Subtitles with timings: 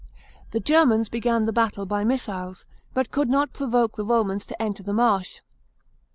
[0.49, 2.65] The Germans began the battle by missiles,
[2.95, 5.41] Hut could not provoke the Romans to enter the marsh.